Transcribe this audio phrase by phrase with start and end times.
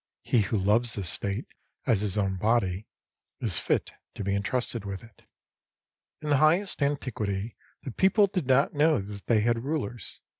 [0.23, 1.45] He who loves the State
[1.85, 2.87] as his own body
[3.39, 5.25] is fit to be entrusted with it.
[6.23, 10.19] In the highest antiquity, the people did not know that they had rulers.